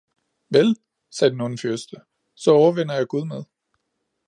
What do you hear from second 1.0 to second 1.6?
sagde den onde